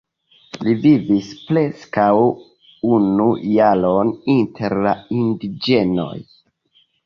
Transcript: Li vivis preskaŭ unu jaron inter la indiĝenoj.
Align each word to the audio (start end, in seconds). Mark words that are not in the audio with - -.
Li 0.67 0.71
vivis 0.85 1.27
preskaŭ 1.49 2.07
unu 2.95 3.29
jaron 3.59 4.11
inter 4.39 4.77
la 4.89 4.99
indiĝenoj. 5.23 6.13